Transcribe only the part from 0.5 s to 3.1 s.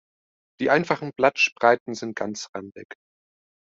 Die einfachen Blattspreiten sind ganzrandig.